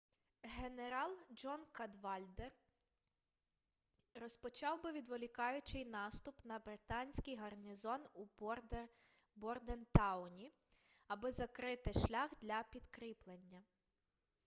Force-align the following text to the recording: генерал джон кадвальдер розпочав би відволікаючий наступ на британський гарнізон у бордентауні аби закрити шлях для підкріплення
генерал 0.57 1.15
джон 1.31 1.65
кадвальдер 1.71 2.51
розпочав 4.15 4.83
би 4.83 4.91
відволікаючий 4.91 5.85
наступ 5.85 6.45
на 6.45 6.59
британський 6.59 7.35
гарнізон 7.35 8.05
у 8.13 8.25
бордентауні 9.35 10.53
аби 11.07 11.31
закрити 11.31 11.93
шлях 11.93 12.31
для 12.41 12.63
підкріплення 12.63 13.63